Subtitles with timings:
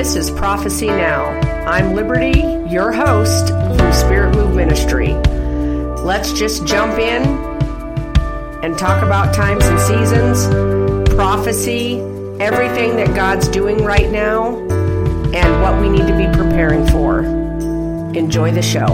[0.00, 1.26] This is Prophecy Now.
[1.66, 2.40] I'm Liberty,
[2.72, 5.08] your host from Spirit Move Ministry.
[6.02, 7.22] Let's just jump in
[8.64, 10.46] and talk about times and seasons,
[11.14, 11.98] prophecy,
[12.40, 14.56] everything that God's doing right now,
[15.34, 17.18] and what we need to be preparing for.
[18.16, 18.86] Enjoy the show.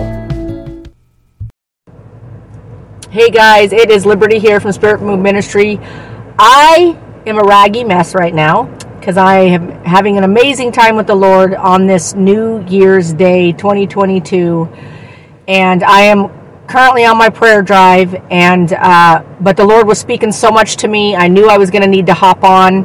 [3.10, 5.78] Hey guys, it is Liberty here from Spirit Move Ministry.
[6.36, 8.76] I am a raggy mess right now
[9.06, 13.52] because I am having an amazing time with the Lord on this New Year's Day
[13.52, 14.68] 2022,
[15.46, 16.28] and I am
[16.66, 18.16] currently on my prayer drive.
[18.32, 21.70] And uh, but the Lord was speaking so much to me, I knew I was
[21.70, 22.84] going to need to hop on.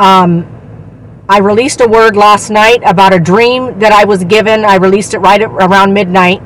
[0.00, 4.64] Um, I released a word last night about a dream that I was given.
[4.64, 6.42] I released it right around midnight,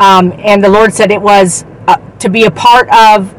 [0.00, 3.36] um, and the Lord said it was uh, to be a part of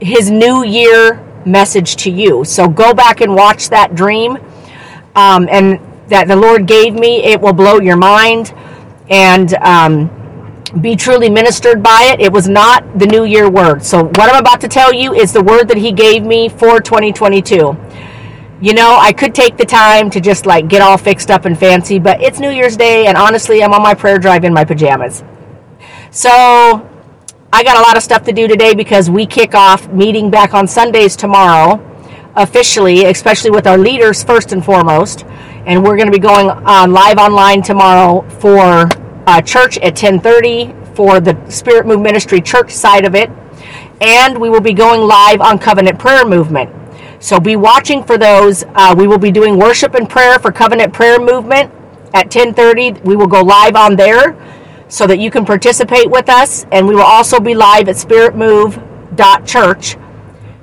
[0.00, 2.44] His New Year message to you.
[2.44, 4.36] So go back and watch that dream,
[5.14, 7.22] um, and that the Lord gave me.
[7.24, 8.54] It will blow your mind,
[9.08, 10.10] and um,
[10.80, 12.20] be truly ministered by it.
[12.20, 13.84] It was not the New Year word.
[13.84, 16.80] So what I'm about to tell you is the word that He gave me for
[16.80, 17.76] 2022
[18.60, 21.58] you know, I could take the time to just like get all fixed up and
[21.58, 24.64] fancy, but it's New Year's Day, and honestly, I'm on my prayer drive in my
[24.64, 25.24] pajamas.
[26.10, 26.86] So,
[27.52, 30.54] I got a lot of stuff to do today because we kick off meeting back
[30.54, 31.84] on Sundays tomorrow,
[32.36, 35.24] officially, especially with our leaders first and foremost.
[35.66, 38.88] And we're going to be going on live online tomorrow for
[39.26, 43.30] uh, church at 10:30 for the Spirit Move Ministry church side of it,
[44.00, 46.70] and we will be going live on Covenant Prayer Movement.
[47.18, 48.62] So be watching for those.
[48.76, 51.72] Uh, we will be doing worship and prayer for Covenant Prayer Movement
[52.14, 53.04] at 10:30.
[53.04, 54.36] We will go live on there
[54.90, 59.96] so that you can participate with us, and we will also be live at SpiritMove.church.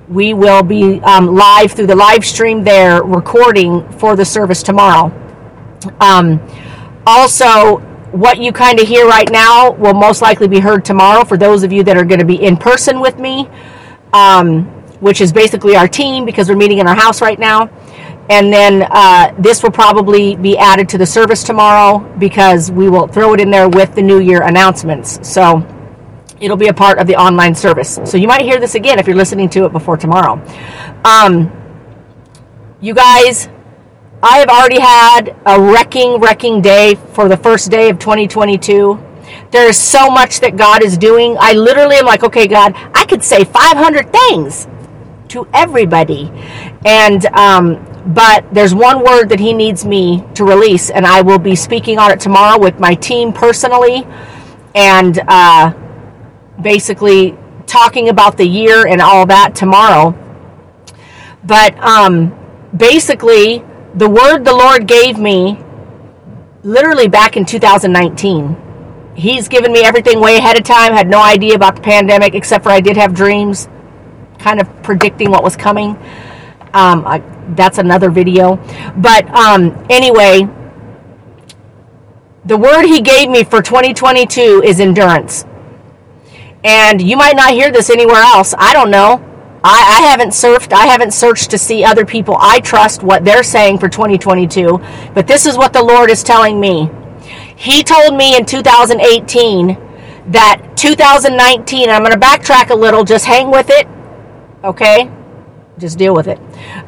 [0.07, 5.11] We will be um, live through the live stream there, recording for the service tomorrow.
[5.99, 6.39] Um,
[7.05, 7.77] also,
[8.11, 11.63] what you kind of hear right now will most likely be heard tomorrow for those
[11.63, 13.49] of you that are going to be in person with me.
[14.13, 17.69] Um, which is basically our team because we're meeting in our house right now.
[18.29, 23.07] And then uh, this will probably be added to the service tomorrow because we will
[23.07, 25.19] throw it in there with the New Year announcements.
[25.27, 25.65] So
[26.41, 27.99] it'll be a part of the online service.
[28.03, 30.43] So you might hear this again if you're listening to it before tomorrow.
[31.05, 31.51] Um,
[32.81, 33.49] you guys,
[34.21, 39.03] I have already had a wrecking, wrecking day for the first day of 2022.
[39.51, 41.37] There is so much that God is doing.
[41.39, 44.67] I literally am like, okay, God, I could say 500 things
[45.29, 46.31] to everybody.
[46.85, 51.39] And, um, but there's one word that he needs me to release, and I will
[51.39, 54.07] be speaking on it tomorrow with my team personally,
[54.73, 55.73] and uh,
[56.61, 60.15] basically talking about the year and all that tomorrow.
[61.43, 62.33] But um,
[62.75, 63.63] basically,
[63.93, 65.59] the word the Lord gave me
[66.63, 68.55] literally back in 2019.
[69.15, 72.63] He's given me everything way ahead of time, had no idea about the pandemic, except
[72.63, 73.67] for I did have dreams
[74.39, 75.97] kind of predicting what was coming.
[76.73, 77.19] Um, I,
[77.55, 78.57] that's another video.
[78.97, 80.47] But um, anyway,
[82.45, 85.45] the word he gave me for 2022 is endurance.
[86.63, 88.53] And you might not hear this anywhere else.
[88.57, 89.23] I don't know.
[89.63, 93.43] I, I, haven't surfed, I haven't searched to see other people I trust what they're
[93.43, 94.79] saying for 2022.
[95.13, 96.89] But this is what the Lord is telling me.
[97.55, 99.77] He told me in 2018
[100.27, 103.87] that 2019, I'm going to backtrack a little, just hang with it
[104.63, 105.09] okay?
[105.77, 106.39] Just deal with it.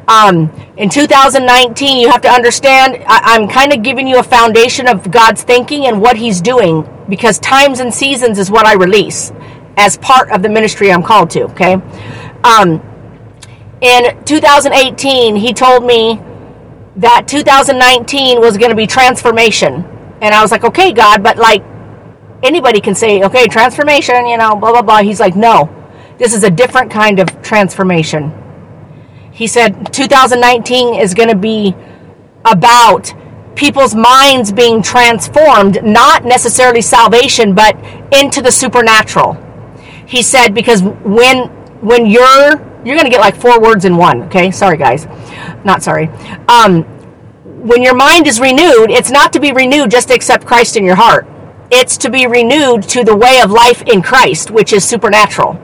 [0.08, 4.88] Um, in 2019, you have to understand, I, I'm kind of giving you a foundation
[4.88, 9.32] of God's thinking and what He's doing because times and seasons is what I release
[9.76, 11.74] as part of the ministry I'm called to, okay?
[12.44, 12.82] Um,
[13.80, 16.20] in 2018, He told me
[16.96, 19.84] that 2019 was going to be transformation.
[20.20, 21.62] And I was like, okay, God, but like
[22.42, 25.02] anybody can say, okay, transformation, you know, blah, blah, blah.
[25.02, 25.68] He's like, no,
[26.18, 28.32] this is a different kind of transformation.
[29.40, 31.74] He said 2019 is going to be
[32.44, 33.14] about
[33.56, 37.74] people's minds being transformed, not necessarily salvation, but
[38.12, 39.38] into the supernatural.
[40.04, 41.46] He said because when
[41.80, 42.50] when you're
[42.84, 44.50] you're going to get like four words in one, okay?
[44.50, 45.06] Sorry guys.
[45.64, 46.08] Not sorry.
[46.46, 46.82] Um
[47.64, 50.84] when your mind is renewed, it's not to be renewed just to accept Christ in
[50.84, 51.26] your heart.
[51.70, 55.58] It's to be renewed to the way of life in Christ, which is supernatural.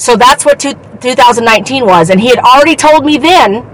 [0.00, 2.08] So that's what two, 2019 was.
[2.08, 3.68] And he had already told me then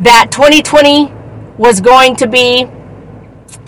[0.00, 1.10] that 2020
[1.56, 2.64] was going to be,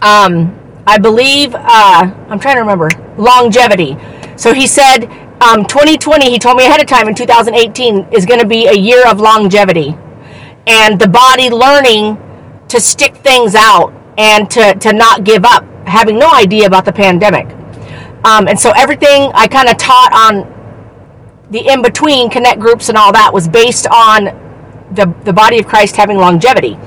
[0.02, 0.54] um,
[0.86, 3.96] I believe, uh, I'm trying to remember, longevity.
[4.36, 5.04] So he said
[5.40, 8.76] um, 2020, he told me ahead of time in 2018, is going to be a
[8.76, 9.96] year of longevity.
[10.66, 12.18] And the body learning
[12.68, 16.92] to stick things out and to, to not give up, having no idea about the
[16.92, 17.46] pandemic.
[18.26, 20.57] Um, and so everything I kind of taught on
[21.50, 24.24] the in between connect groups and all that was based on
[24.92, 26.78] the, the body of Christ having longevity.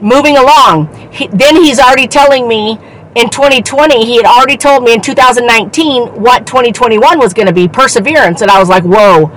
[0.00, 2.78] Moving along, he, then he's already telling me
[3.14, 7.68] in 2020, he had already told me in 2019 what 2021 was going to be
[7.68, 8.40] perseverance.
[8.40, 9.30] And I was like, whoa,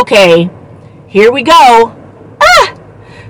[0.00, 0.50] okay,
[1.06, 1.94] here we go.
[2.40, 2.74] Ah!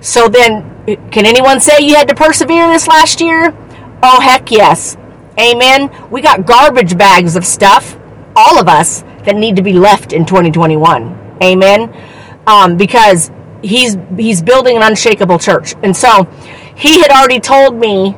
[0.01, 3.55] So then, can anyone say you had to persevere this last year?
[4.03, 4.97] Oh, heck yes.
[5.39, 5.91] Amen.
[6.11, 7.99] We got garbage bags of stuff,
[8.35, 11.39] all of us, that need to be left in 2021.
[11.43, 11.95] Amen.
[12.47, 13.31] Um, because
[13.63, 16.25] he's he's building an unshakable church, and so
[16.75, 18.17] he had already told me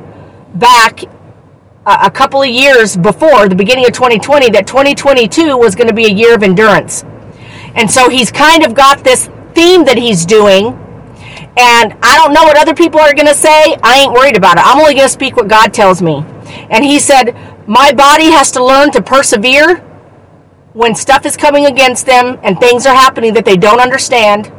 [0.55, 1.03] back
[1.85, 6.05] a couple of years before the beginning of 2020 that 2022 was going to be
[6.05, 7.03] a year of endurance.
[7.75, 10.67] And so he's kind of got this theme that he's doing.
[11.57, 13.75] And I don't know what other people are going to say.
[13.81, 14.63] I ain't worried about it.
[14.65, 16.23] I'm only going to speak what God tells me.
[16.69, 17.35] And he said,
[17.67, 19.83] My body has to learn to persevere
[20.79, 24.49] when stuff is coming against them and things are happening that they don't understand.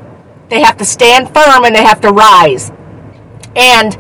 [0.50, 2.70] They have to stand firm and they have to rise.
[3.56, 3.96] And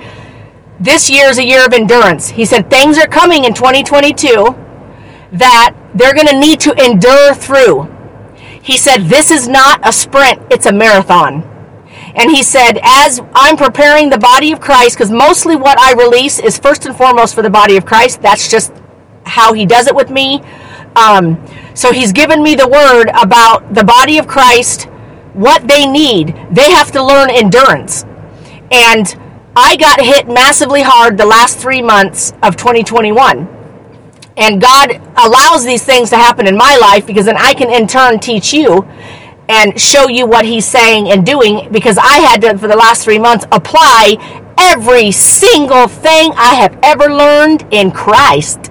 [0.78, 2.28] this year is a year of endurance.
[2.28, 4.54] He said things are coming in 2022
[5.32, 7.88] that they're going to need to endure through.
[8.62, 11.42] He said this is not a sprint, it's a marathon.
[12.14, 16.38] And he said, as I'm preparing the body of Christ, because mostly what I release
[16.38, 18.20] is first and foremost for the body of Christ.
[18.20, 18.74] That's just
[19.24, 20.42] how he does it with me.
[20.96, 21.42] Um,
[21.80, 24.82] so he's given me the word about the body of Christ,
[25.32, 26.36] what they need.
[26.50, 28.04] They have to learn endurance.
[28.70, 29.06] And
[29.56, 33.48] I got hit massively hard the last three months of 2021.
[34.36, 37.86] And God allows these things to happen in my life because then I can in
[37.86, 38.82] turn teach you
[39.48, 43.04] and show you what He's saying and doing because I had to, for the last
[43.04, 44.18] three months, apply
[44.58, 48.69] every single thing I have ever learned in Christ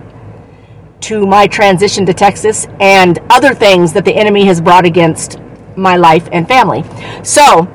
[1.01, 5.39] to my transition to Texas and other things that the enemy has brought against
[5.75, 6.83] my life and family.
[7.23, 7.67] So,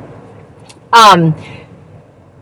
[0.93, 1.35] um,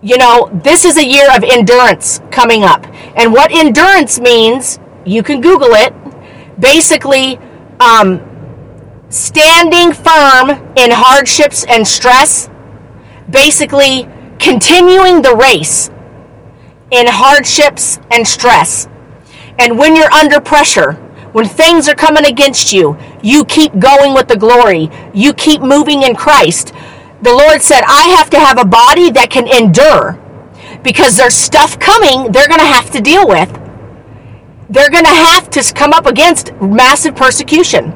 [0.02, 2.86] you know, this is a year of endurance coming up.
[3.16, 5.94] And what endurance means, you can Google it.
[6.58, 7.38] Basically,
[7.78, 8.20] um,
[9.08, 12.50] standing firm in hardships and stress.
[13.30, 14.08] Basically,
[14.38, 15.88] continuing the race
[16.90, 18.88] in hardships and stress.
[19.58, 20.92] And when you're under pressure,
[21.32, 24.90] when things are coming against you, you keep going with the glory.
[25.14, 26.72] You keep moving in Christ
[27.22, 30.18] the Lord said, I have to have a body that can endure
[30.82, 33.48] because there's stuff coming they're going to have to deal with.
[34.68, 37.90] They're going to have to come up against massive persecution.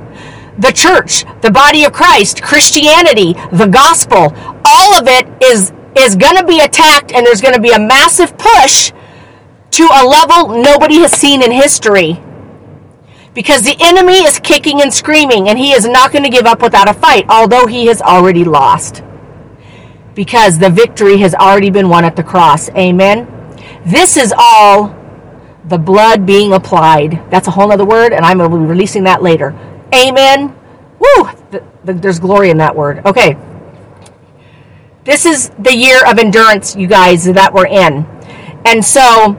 [0.59, 4.33] The church, the body of Christ, Christianity, the gospel,
[4.65, 7.81] all of it is, is going to be attacked and there's going to be a
[7.81, 8.93] massive push
[9.77, 12.19] to a level nobody has seen in history
[13.35, 16.63] because the enemy is kicking and screaming and he is not going to give up
[16.63, 19.03] without a fight, although he has already lost
[20.15, 22.71] because the victory has already been won at the cross.
[22.71, 23.29] Amen.
[23.85, 24.97] This is all
[25.67, 27.23] the blood being applied.
[27.31, 29.51] That's a whole other word, and I'm be releasing that later.
[29.95, 30.57] Amen.
[30.99, 31.29] Woo!
[31.51, 33.05] The, the, there's glory in that word.
[33.05, 33.37] Okay.
[35.05, 38.07] This is the year of endurance, you guys, that we're in.
[38.65, 39.37] And so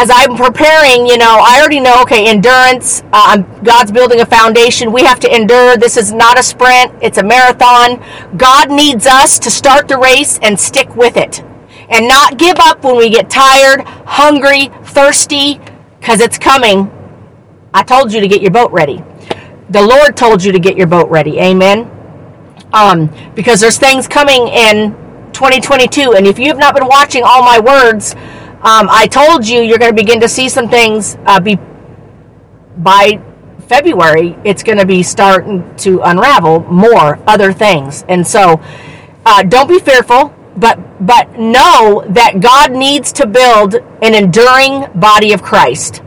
[0.00, 4.92] as I'm preparing, you know, I already know, okay, endurance, uh, God's building a foundation.
[4.92, 5.76] We have to endure.
[5.76, 8.02] This is not a sprint, it's a marathon.
[8.38, 11.42] God needs us to start the race and stick with it
[11.90, 15.60] and not give up when we get tired, hungry, thirsty,
[15.98, 16.90] because it's coming.
[17.74, 19.04] I told you to get your boat ready.
[19.68, 21.38] The Lord told you to get your boat ready.
[21.40, 21.90] Amen.
[22.72, 24.92] Um, because there's things coming in
[25.34, 26.14] 2022.
[26.14, 28.16] And if you have not been watching all my words,
[28.62, 31.58] um, I told you you're going to begin to see some things uh, be
[32.76, 33.18] by
[33.68, 34.36] February.
[34.44, 38.60] It's going to be starting to unravel more other things, and so
[39.24, 45.32] uh, don't be fearful, but but know that God needs to build an enduring body
[45.32, 46.02] of Christ.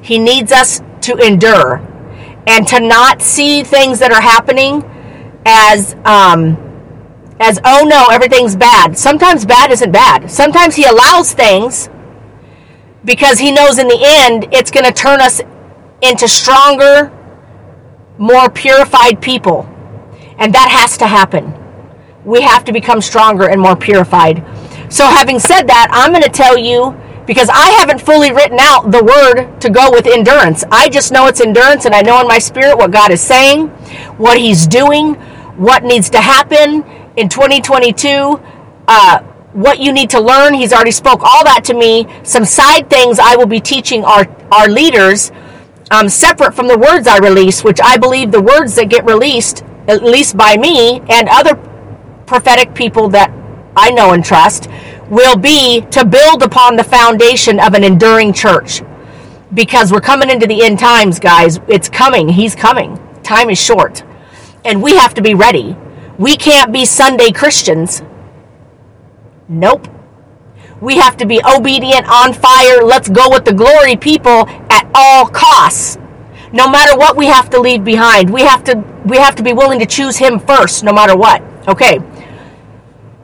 [0.00, 1.86] He needs us to endure
[2.46, 4.82] and to not see things that are happening
[5.44, 6.56] as um,
[7.38, 8.96] as oh no everything's bad.
[8.96, 10.30] Sometimes bad isn't bad.
[10.30, 11.90] Sometimes He allows things
[13.08, 15.40] because he knows in the end it's going to turn us
[16.02, 17.10] into stronger,
[18.18, 19.66] more purified people.
[20.36, 21.54] And that has to happen.
[22.26, 24.44] We have to become stronger and more purified.
[24.92, 26.94] So, having said that, I'm going to tell you
[27.26, 30.62] because I haven't fully written out the word to go with endurance.
[30.70, 33.68] I just know it's endurance, and I know in my spirit what God is saying,
[34.18, 35.14] what He's doing,
[35.56, 36.84] what needs to happen
[37.16, 38.38] in 2022.
[38.86, 39.27] Uh,
[39.58, 40.54] what you need to learn.
[40.54, 42.06] He's already spoke all that to me.
[42.22, 45.32] Some side things I will be teaching our, our leaders
[45.90, 49.64] um, separate from the words I release, which I believe the words that get released,
[49.88, 51.56] at least by me and other
[52.26, 53.32] prophetic people that
[53.76, 54.68] I know and trust,
[55.10, 58.82] will be to build upon the foundation of an enduring church.
[59.54, 61.58] Because we're coming into the end times, guys.
[61.68, 62.28] It's coming.
[62.28, 62.98] He's coming.
[63.22, 64.04] Time is short.
[64.64, 65.74] And we have to be ready.
[66.18, 68.02] We can't be Sunday Christians.
[69.48, 69.88] Nope.
[70.80, 75.26] We have to be obedient, on fire, let's go with the glory people at all
[75.26, 75.98] costs.
[76.52, 79.52] No matter what we have to leave behind, we have to we have to be
[79.52, 81.42] willing to choose him first no matter what.
[81.66, 81.98] Okay.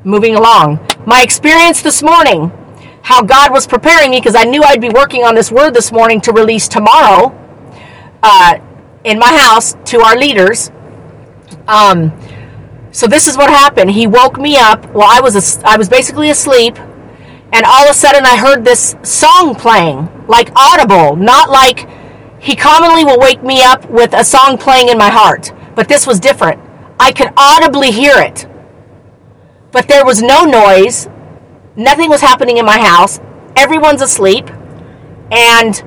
[0.03, 0.79] Moving along.
[1.07, 2.53] My experience this morning,
[3.03, 5.93] how God was preparing me because I knew I'd be working on this word this
[5.93, 7.33] morning to release tomorrow
[8.23, 8.59] uh,
[9.05, 10.71] in my house to our leaders.
[11.69, 12.13] Um,
[12.95, 13.91] so this is what happened.
[13.91, 14.89] He woke me up.
[14.93, 18.65] Well, I was a, I was basically asleep, and all of a sudden I heard
[18.65, 21.89] this song playing, like audible, not like
[22.39, 26.07] he commonly will wake me up with a song playing in my heart, but this
[26.07, 26.63] was different.
[27.01, 28.47] I could audibly hear it,
[29.73, 31.09] but there was no noise.
[31.75, 33.19] Nothing was happening in my house.
[33.57, 34.49] Everyone's asleep,
[35.33, 35.83] and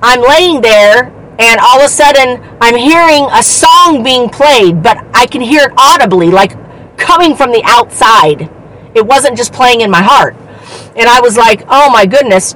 [0.00, 5.04] I'm laying there and all of a sudden I'm hearing a song being played, but
[5.14, 6.56] I can hear it audibly, like
[6.96, 8.50] coming from the outside.
[8.94, 10.36] It wasn't just playing in my heart.
[10.96, 12.54] And I was like, oh my goodness,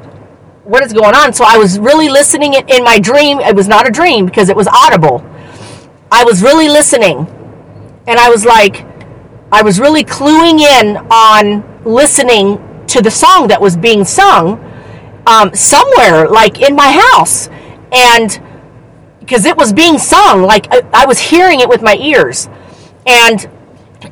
[0.64, 1.32] what is going on?
[1.32, 3.40] So I was really listening in my dream.
[3.40, 5.24] It was not a dream because it was audible.
[6.10, 7.26] I was really listening.
[8.06, 8.86] And I was like,
[9.50, 14.62] I was really cluing in on listening to the song that was being sung
[15.26, 17.48] um, somewhere, like in my house.
[17.92, 18.40] And
[19.26, 22.48] because it was being sung, like I, was hearing it with my ears.
[23.06, 23.44] And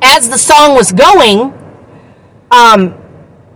[0.02, 1.52] as the song was going,
[2.50, 3.00] um,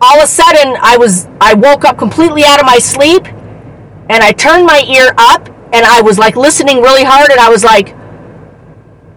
[0.01, 4.23] all of a sudden I was I woke up completely out of my sleep and
[4.23, 7.65] I turned my ear up and I was like listening really hard and I was
[7.65, 7.97] like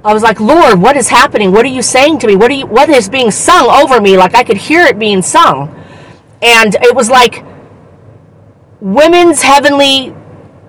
[0.04, 1.52] I was like, Lord, what is happening?
[1.52, 2.36] What are you saying to me?
[2.36, 4.18] What are you what is being sung over me?
[4.18, 5.70] Like I could hear it being sung.
[6.42, 7.46] And it was like
[8.80, 10.16] women's heavenly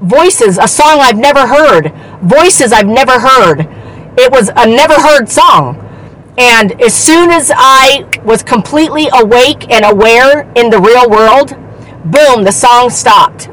[0.03, 1.93] voices, a song I've never heard,
[2.23, 3.61] voices I've never heard.
[4.19, 5.79] It was a never heard song.
[6.39, 11.51] And as soon as I was completely awake and aware in the real world,
[12.11, 13.49] boom, the song stopped.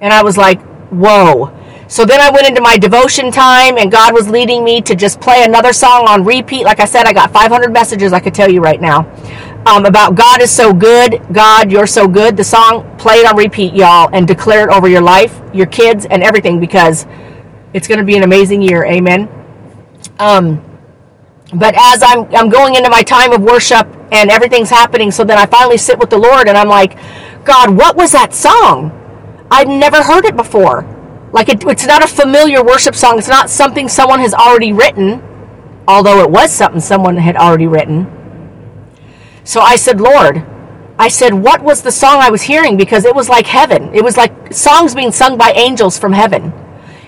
[0.00, 1.52] And I was like, whoa.
[1.86, 5.20] So then I went into my devotion time, and God was leading me to just
[5.20, 6.64] play another song on repeat.
[6.64, 9.02] Like I said, I got 500 messages I could tell you right now
[9.66, 12.36] um, about God is so good, God, you're so good.
[12.36, 16.22] The song played on repeat, y'all, and declare it over your life, your kids, and
[16.22, 17.06] everything because
[17.72, 18.84] it's going to be an amazing year.
[18.84, 19.28] Amen.
[20.18, 20.62] Um,
[21.54, 25.38] but as I'm, I'm going into my time of worship and everything's happening, so then
[25.38, 26.98] I finally sit with the Lord and I'm like,
[27.44, 28.92] God, what was that song?
[29.50, 30.86] I've never heard it before.
[31.32, 33.18] Like, it, it's not a familiar worship song.
[33.18, 35.22] It's not something someone has already written,
[35.88, 38.13] although it was something someone had already written.
[39.44, 40.44] So I said, Lord,
[40.98, 42.76] I said, what was the song I was hearing?
[42.76, 43.94] Because it was like heaven.
[43.94, 46.52] It was like songs being sung by angels from heaven.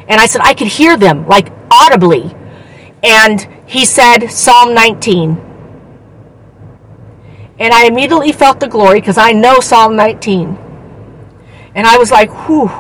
[0.09, 2.35] And I said, I could hear them, like audibly.
[3.03, 5.43] And he said Psalm 19.
[7.59, 10.59] And I immediately felt the glory because I know Psalm 19.
[11.75, 12.71] And I was like, whew.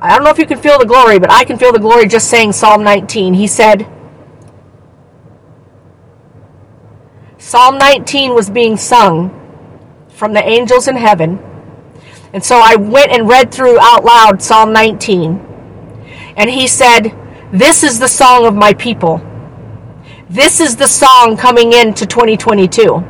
[0.00, 2.06] I don't know if you can feel the glory, but I can feel the glory
[2.06, 3.34] just saying Psalm 19.
[3.34, 3.86] He said,
[7.44, 9.28] Psalm 19 was being sung
[10.08, 11.38] from the angels in heaven.
[12.32, 15.38] And so I went and read through out loud Psalm 19.
[16.38, 17.14] And he said,
[17.52, 19.20] this is the song of my people.
[20.30, 23.04] This is the song coming into 2022.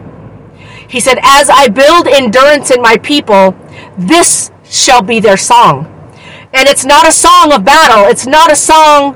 [0.89, 3.57] He said, As I build endurance in my people,
[3.97, 5.87] this shall be their song.
[6.53, 8.11] And it's not a song of battle.
[8.11, 9.15] It's not a song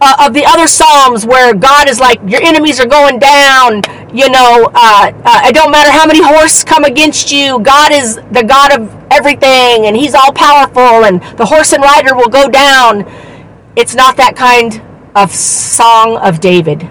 [0.00, 3.82] uh, of the other Psalms where God is like, Your enemies are going down.
[4.14, 7.60] You know, uh, uh, it don't matter how many horses come against you.
[7.60, 12.14] God is the God of everything, and He's all powerful, and the horse and rider
[12.14, 13.04] will go down
[13.78, 14.82] it's not that kind
[15.14, 16.90] of song of David.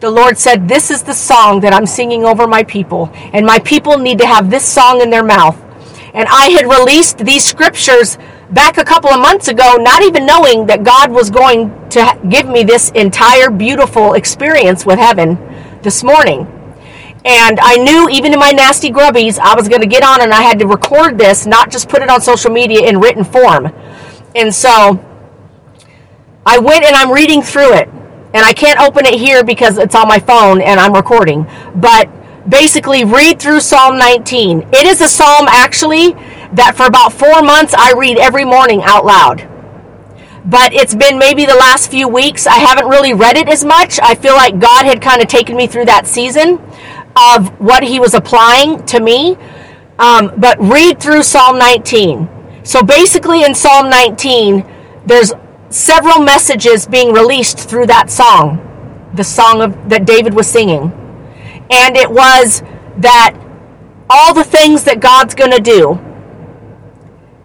[0.00, 3.60] The Lord said, This is the song that I'm singing over my people, and my
[3.60, 5.56] people need to have this song in their mouth.
[6.14, 8.18] And I had released these scriptures
[8.52, 12.46] back a couple of months ago, not even knowing that God was going to give
[12.48, 15.38] me this entire beautiful experience with heaven
[15.82, 16.46] this morning.
[17.24, 20.32] And I knew even in my nasty grubbies, I was going to get on and
[20.32, 23.72] I had to record this, not just put it on social media in written form.
[24.34, 25.02] And so
[26.44, 27.88] I went and I'm reading through it.
[28.34, 31.46] And I can't open it here because it's on my phone and I'm recording.
[31.74, 32.08] But
[32.48, 34.68] basically read through Psalm 19.
[34.72, 36.16] It is a psalm actually
[36.52, 39.48] that for about four months I read every morning out loud.
[40.44, 42.46] But it's been maybe the last few weeks.
[42.46, 44.00] I haven't really read it as much.
[44.02, 46.60] I feel like God had kind of taken me through that season
[47.14, 49.36] of what He was applying to me.
[49.98, 52.28] Um, but read through Psalm 19.
[52.64, 54.64] So basically, in Psalm 19,
[55.06, 55.32] there's
[55.68, 60.92] several messages being released through that song, the song of, that David was singing.
[61.70, 62.62] And it was
[62.98, 63.36] that
[64.10, 66.00] all the things that God's going to do.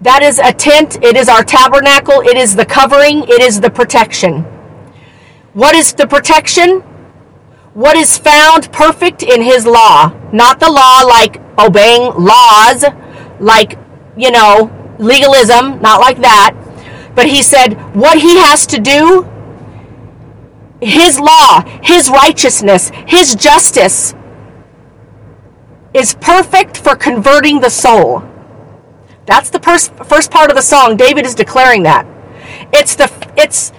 [0.01, 3.69] That is a tent, it is our tabernacle, it is the covering, it is the
[3.69, 4.43] protection.
[5.53, 6.81] What is the protection?
[7.73, 10.11] What is found perfect in His law.
[10.31, 12.85] Not the law like obeying laws,
[13.39, 13.79] like,
[14.15, 16.53] you know, legalism, not like that.
[17.15, 19.27] But He said, what He has to do,
[20.79, 24.13] His law, His righteousness, His justice
[25.95, 28.26] is perfect for converting the soul.
[29.27, 30.95] That's the first, first part of the song.
[30.95, 32.07] David is declaring that.
[32.73, 33.73] It's the it's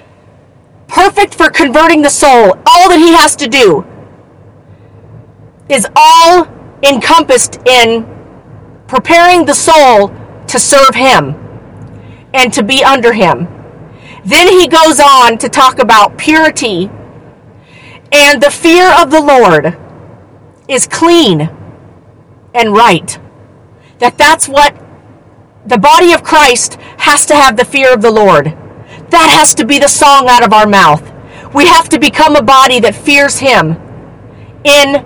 [0.86, 2.52] perfect for converting the soul.
[2.66, 3.84] All that he has to do
[5.68, 6.46] is all
[6.82, 8.06] encompassed in
[8.86, 10.14] preparing the soul
[10.46, 11.34] to serve him
[12.34, 13.48] and to be under him.
[14.24, 16.90] Then he goes on to talk about purity
[18.12, 19.78] and the fear of the Lord
[20.68, 21.50] is clean
[22.54, 23.18] and right.
[23.98, 24.74] That that's what
[25.68, 28.46] the body of Christ has to have the fear of the Lord.
[29.10, 31.02] That has to be the song out of our mouth.
[31.54, 33.76] We have to become a body that fears Him
[34.64, 35.04] in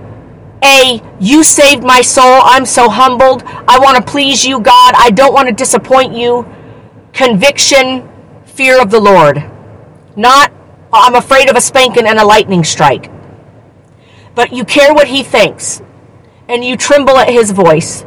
[0.65, 2.41] a you saved my soul.
[2.43, 3.43] I'm so humbled.
[3.45, 4.95] I want to please you, God.
[4.97, 6.47] I don't want to disappoint you.
[7.13, 8.09] Conviction,
[8.45, 9.43] fear of the Lord.
[10.17, 10.53] Not
[10.93, 13.11] I'm afraid of a spanking and a lightning strike.
[14.35, 15.83] But you care what he thinks
[16.49, 18.05] and you tremble at his voice.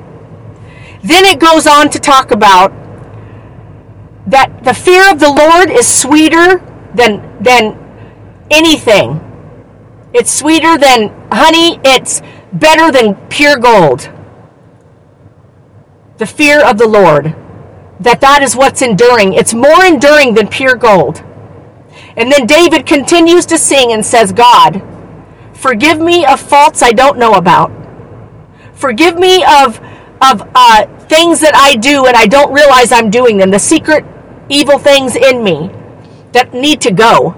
[1.06, 2.74] Then it goes on to talk about
[4.26, 6.58] that the fear of the Lord is sweeter
[6.96, 7.78] than than
[8.50, 9.22] anything.
[10.14, 14.10] It's sweeter than honey, it's better than pure gold.
[16.18, 17.36] The fear of the Lord.
[18.00, 19.34] That that is what's enduring.
[19.34, 21.24] It's more enduring than pure gold.
[22.18, 24.82] And then David continues to sing and says, God,
[25.54, 27.72] forgive me of faults I don't know about.
[28.74, 29.80] Forgive me of
[30.22, 34.06] of uh, things that I do and I don't realize I'm doing them, the secret
[34.50, 35.70] evil things in me
[36.32, 37.36] that need to go.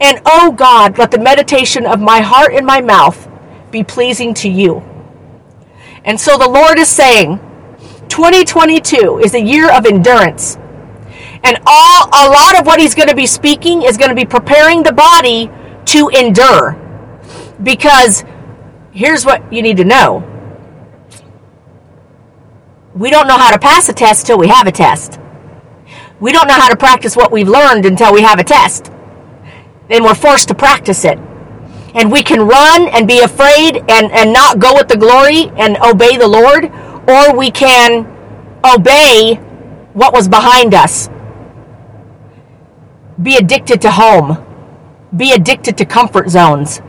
[0.00, 3.28] And oh God, let the meditation of my heart and my mouth
[3.70, 4.82] be pleasing to you.
[6.04, 7.38] And so the Lord is saying,
[8.08, 10.56] 2022 is a year of endurance.
[11.42, 14.24] And all a lot of what he's going to be speaking is going to be
[14.24, 15.50] preparing the body
[15.86, 16.80] to endure.
[17.62, 18.24] Because
[18.92, 20.33] here's what you need to know
[22.94, 25.18] we don't know how to pass a test till we have a test.
[26.20, 28.90] We don't know how to practice what we've learned until we have a test.
[29.88, 31.18] Then we're forced to practice it.
[31.94, 35.76] And we can run and be afraid and, and not go with the glory and
[35.78, 36.70] obey the Lord,
[37.08, 38.06] or we can
[38.64, 39.34] obey
[39.92, 41.08] what was behind us.
[43.20, 44.44] Be addicted to home.
[45.16, 46.80] Be addicted to comfort zones.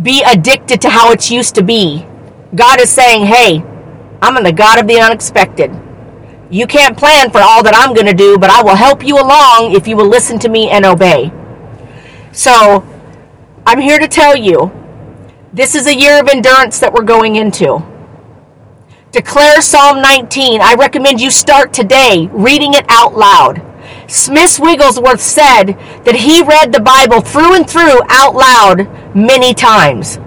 [0.00, 2.06] Be addicted to how it's used to be.
[2.54, 3.62] God is saying, hey,
[4.22, 5.70] I'm the God of the unexpected.
[6.50, 9.16] You can't plan for all that I'm going to do, but I will help you
[9.16, 11.32] along if you will listen to me and obey.
[12.32, 12.84] So,
[13.64, 14.72] I'm here to tell you
[15.52, 17.82] this is a year of endurance that we're going into.
[19.12, 20.60] Declare Psalm 19.
[20.60, 23.62] I recommend you start today reading it out loud.
[24.06, 25.72] Smith Wigglesworth said
[26.04, 30.18] that he read the Bible through and through out loud many times.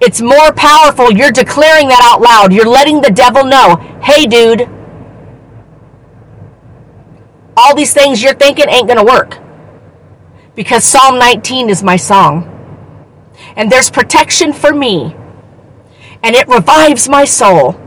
[0.00, 1.12] It's more powerful.
[1.12, 2.52] You're declaring that out loud.
[2.52, 4.68] You're letting the devil know, hey, dude,
[7.56, 9.38] all these things you're thinking ain't going to work.
[10.54, 12.54] Because Psalm 19 is my song.
[13.56, 15.16] And there's protection for me.
[16.22, 17.80] And it revives my soul.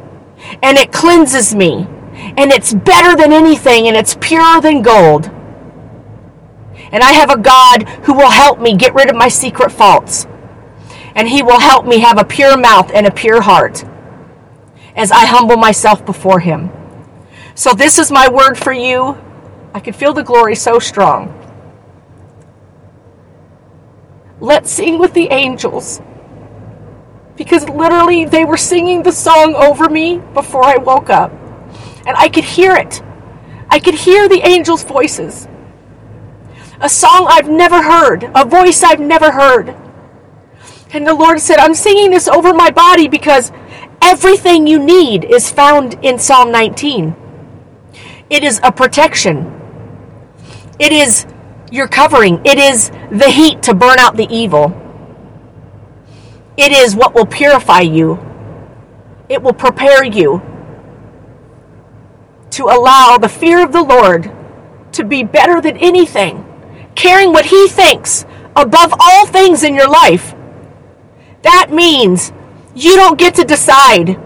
[0.62, 1.88] And it cleanses me.
[2.13, 3.88] And it's better than anything.
[3.88, 5.28] And it's purer than gold.
[6.91, 10.28] And I have a God who will help me get rid of my secret faults
[11.15, 13.84] and He will help me have a pure mouth and a pure heart
[14.95, 16.69] as I humble myself before Him.
[17.56, 19.17] So, this is my word for you.
[19.74, 21.38] I can feel the glory so strong.
[24.39, 26.02] Let's sing with the angels.
[27.36, 31.32] Because literally, they were singing the song over me before I woke up.
[32.06, 33.02] And I could hear it.
[33.69, 35.47] I could hear the angels' voices.
[36.82, 39.76] A song I've never heard, a voice I've never heard
[40.93, 43.51] And the Lord said, I'm singing this over my body because
[44.01, 47.15] everything you need is found in Psalm 19.
[48.30, 49.60] It is a protection.
[50.80, 51.25] It is
[51.71, 52.41] your covering.
[52.45, 54.77] It is the heat to burn out the evil.
[56.58, 58.19] It is what will purify you.
[59.30, 60.41] It will prepare you
[62.51, 64.30] to allow the fear of the Lord
[64.91, 66.45] to be better than anything,
[66.95, 68.25] caring what He thinks
[68.58, 70.36] above all things in your life.
[71.43, 72.32] That means
[72.75, 74.19] you don't get to decide.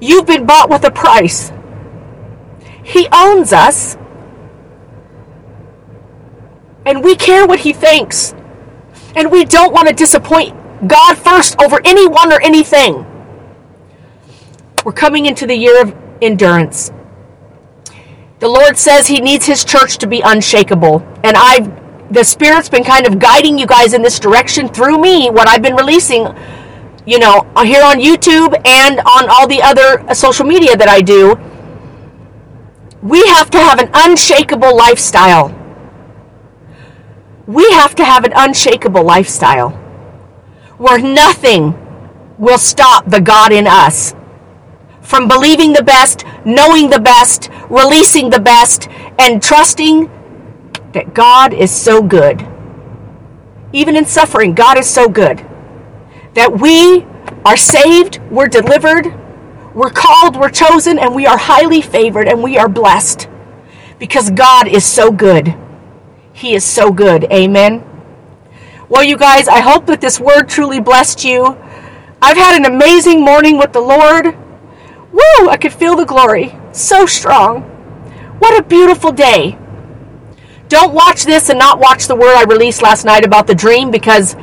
[0.00, 1.52] You've been bought with a price.
[2.82, 3.96] He owns us.
[6.84, 8.34] And we care what He thinks.
[9.14, 10.56] And we don't want to disappoint
[10.88, 13.06] God first over anyone or anything.
[14.84, 16.90] We're coming into the year of endurance.
[18.40, 21.06] The Lord says He needs His church to be unshakable.
[21.22, 21.81] And I've
[22.12, 25.62] the Spirit's been kind of guiding you guys in this direction through me, what I've
[25.62, 26.26] been releasing,
[27.06, 31.00] you know, here on YouTube and on all the other uh, social media that I
[31.00, 31.40] do.
[33.02, 35.58] We have to have an unshakable lifestyle.
[37.46, 39.70] We have to have an unshakable lifestyle
[40.76, 41.74] where nothing
[42.38, 44.14] will stop the God in us
[45.00, 50.10] from believing the best, knowing the best, releasing the best, and trusting
[50.92, 52.46] that God is so good.
[53.72, 55.46] Even in suffering, God is so good.
[56.34, 57.06] That we
[57.44, 59.14] are saved, we're delivered,
[59.74, 63.28] we're called, we're chosen, and we are highly favored and we are blessed
[63.98, 65.54] because God is so good.
[66.32, 67.24] He is so good.
[67.24, 67.84] Amen.
[68.88, 71.56] Well, you guys, I hope that this word truly blessed you.
[72.20, 74.36] I've had an amazing morning with the Lord.
[75.12, 75.48] Woo!
[75.48, 76.54] I could feel the glory.
[76.72, 77.62] So strong.
[78.38, 79.58] What a beautiful day.
[80.72, 83.90] Don't watch this and not watch the word I released last night about the dream
[83.90, 84.36] because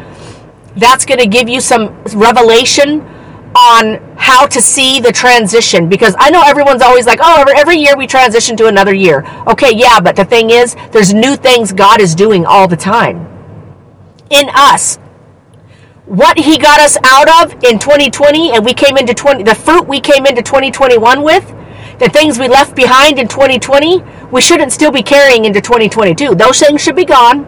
[0.75, 3.01] that's going to give you some revelation
[3.57, 7.97] on how to see the transition because I know everyone's always like, oh, every, year
[7.97, 9.25] we transition to another year.
[9.47, 13.25] Okay, yeah, but the thing is, there's new things God is doing all the time
[14.29, 14.97] in us.
[16.05, 19.87] What He got us out of in 2020 and we came into 20, the fruit
[19.87, 21.55] we came into 2021 with,
[21.99, 26.33] the things we left behind in 2020, we shouldn't still be carrying into 2022.
[26.33, 27.45] Those things should be gone.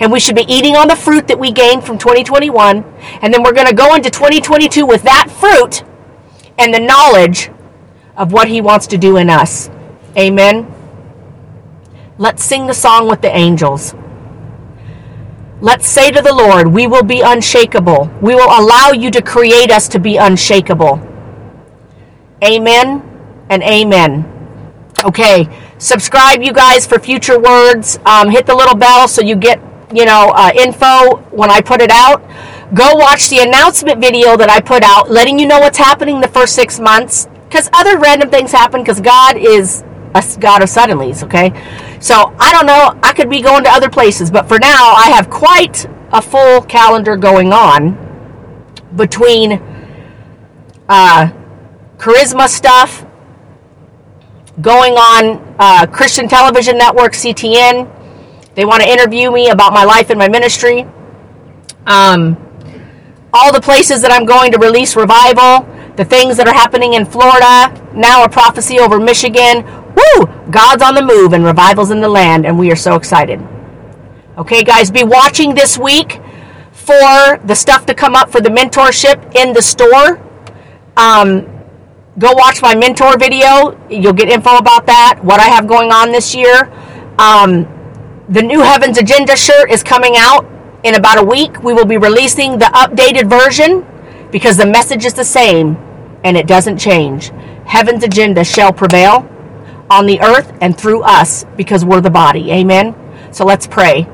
[0.00, 2.84] And we should be eating on the fruit that we gained from 2021.
[3.20, 5.84] And then we're going to go into 2022 with that fruit
[6.58, 7.50] and the knowledge
[8.16, 9.68] of what He wants to do in us.
[10.16, 10.72] Amen.
[12.16, 13.94] Let's sing the song with the angels.
[15.60, 18.10] Let's say to the Lord, We will be unshakable.
[18.22, 21.00] We will allow you to create us to be unshakable.
[22.42, 23.11] Amen
[23.52, 24.24] and amen.
[25.04, 27.98] Okay, subscribe, you guys, for future words.
[28.06, 29.60] Um, hit the little bell so you get,
[29.92, 32.22] you know, uh, info when I put it out.
[32.72, 36.28] Go watch the announcement video that I put out, letting you know what's happening the
[36.28, 37.28] first six months.
[37.46, 39.82] Because other random things happen because God is
[40.14, 41.50] a God of suddenlies, okay?
[42.00, 42.98] So I don't know.
[43.02, 46.62] I could be going to other places, but for now, I have quite a full
[46.62, 47.98] calendar going on
[48.96, 49.60] between
[50.88, 51.30] uh,
[51.98, 53.04] charisma stuff
[54.60, 57.90] going on uh, Christian Television Network, CTN.
[58.54, 60.86] They want to interview me about my life and my ministry.
[61.86, 62.36] Um,
[63.32, 67.06] all the places that I'm going to release revival, the things that are happening in
[67.06, 69.64] Florida, now a prophecy over Michigan.
[69.94, 70.26] Woo!
[70.50, 73.40] God's on the move and revival's in the land, and we are so excited.
[74.36, 76.20] Okay, guys, be watching this week
[76.72, 80.20] for the stuff to come up for the mentorship in the store.
[80.96, 81.51] Um,
[82.18, 83.78] go watch my mentor video.
[83.88, 86.70] You'll get info about that, what I have going on this year.
[87.18, 87.66] Um,
[88.28, 90.46] the new Heaven's Agenda shirt is coming out
[90.84, 91.62] in about a week.
[91.62, 93.86] We will be releasing the updated version
[94.30, 95.76] because the message is the same
[96.24, 97.30] and it doesn't change.
[97.66, 99.28] Heaven's agenda shall prevail
[99.90, 102.50] on the earth and through us because we're the body.
[102.50, 102.94] Amen.
[103.32, 104.08] So let's pray.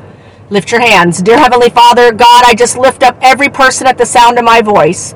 [0.51, 1.23] Lift your hands.
[1.23, 4.63] Dear Heavenly Father, God, I just lift up every person at the sound of my
[4.63, 5.15] voice.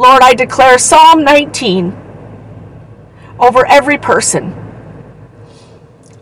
[0.00, 1.94] Lord, I declare Psalm 19
[3.38, 4.54] over every person.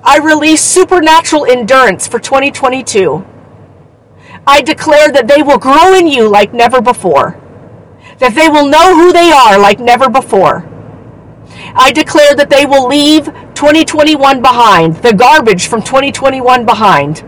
[0.03, 3.25] I release supernatural endurance for 2022.
[4.49, 7.41] I declare that they will grow in you like never before,
[8.19, 10.69] that they will know who they are like never before.
[11.77, 17.25] I declare that they will leave 2021 behind, the garbage from 2021 behind.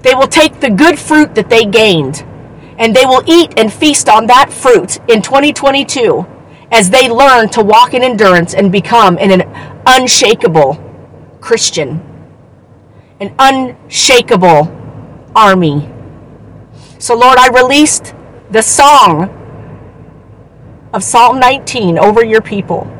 [0.00, 2.24] They will take the good fruit that they gained
[2.80, 6.26] and they will eat and feast on that fruit in 2022
[6.72, 9.42] as they learn to walk in endurance and become an
[9.86, 10.82] unshakable
[11.42, 12.00] Christian,
[13.20, 14.74] an unshakable
[15.36, 15.90] army.
[16.98, 18.14] So, Lord, I released
[18.50, 19.36] the song
[20.94, 22.90] of Psalm 19 over your people.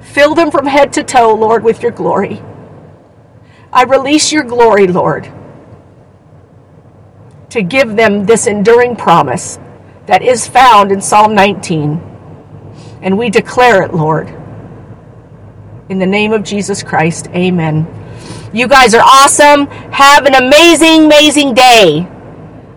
[0.00, 2.42] Fill them from head to toe, Lord, with your glory.
[3.72, 5.30] I release your glory, Lord,
[7.50, 9.58] to give them this enduring promise
[10.06, 12.00] that is found in Psalm 19.
[13.02, 14.28] And we declare it, Lord.
[15.88, 17.86] In the name of Jesus Christ, amen.
[18.52, 19.66] You guys are awesome.
[19.92, 22.08] Have an amazing, amazing day.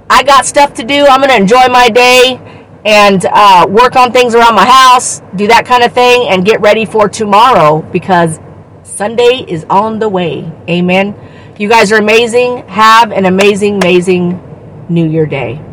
[0.09, 1.05] I got stuff to do.
[1.05, 2.39] I'm going to enjoy my day
[2.86, 6.62] and uh, work on things around my house, do that kind of thing, and get
[6.62, 8.39] ready for tomorrow because
[8.83, 10.51] Sunday is on the way.
[10.69, 11.15] Amen.
[11.57, 12.67] You guys are amazing.
[12.67, 14.52] Have an amazing, amazing
[14.93, 15.72] New Year day.